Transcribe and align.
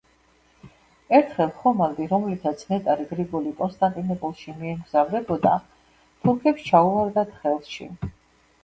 ერთხელ 1.17 1.51
ხომალდი, 1.57 2.07
რომლითაც 2.13 2.63
ნეტარი 2.71 3.05
გრიგოლი 3.11 3.53
კონსტანტინოპოლში 3.61 4.57
მიემგზავრებოდა, 4.65 5.53
თურქებს 6.25 6.69
ჩაუვარდათ 6.73 7.41
ხელში. 7.45 7.93